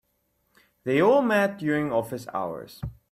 They 0.83 0.99
all 0.99 1.21
met 1.21 1.59
during 1.59 1.91
office 1.91 2.25
hours. 2.33 2.81